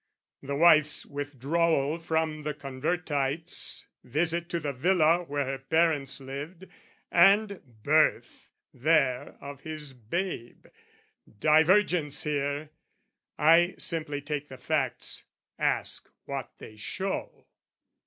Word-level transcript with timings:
The 0.41 0.55
wife's 0.55 1.05
withdrawal 1.05 1.99
from 1.99 2.41
the 2.41 2.55
Convertites, 2.55 3.85
Visit 4.03 4.49
to 4.49 4.59
the 4.59 4.73
villa 4.73 5.21
where 5.25 5.45
her 5.45 5.59
parents 5.59 6.19
lived, 6.19 6.65
And 7.11 7.61
birth 7.83 8.49
there 8.73 9.35
of 9.39 9.61
his 9.61 9.93
babe. 9.93 10.65
Divergence 11.39 12.23
here! 12.23 12.71
I 13.37 13.75
simply 13.77 14.21
take 14.21 14.47
the 14.47 14.57
facts, 14.57 15.25
ask 15.59 16.09
what 16.25 16.49
they 16.57 16.77
show. 16.77 17.45